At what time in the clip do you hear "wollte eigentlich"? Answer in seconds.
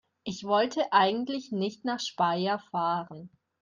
0.45-1.51